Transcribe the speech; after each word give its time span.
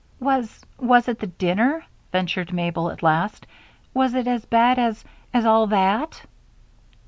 "Was 0.19 0.65
was 0.79 1.07
it 1.07 1.19
the 1.19 1.27
dinner?" 1.27 1.85
ventured 2.11 2.51
Mabel, 2.51 2.89
at 2.89 3.03
last. 3.03 3.45
"Was 3.93 4.15
it 4.15 4.27
as 4.27 4.43
bad 4.45 4.79
as 4.79 5.05
as 5.31 5.45
all 5.45 5.67
that?" 5.67 6.23